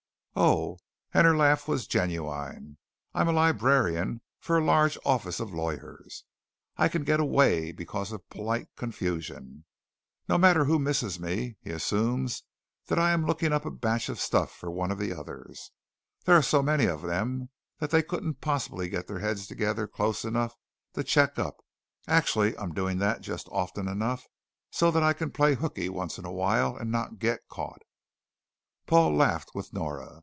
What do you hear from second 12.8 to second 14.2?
that I am looking up a batch